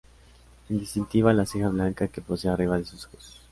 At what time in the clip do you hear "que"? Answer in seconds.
2.07-2.21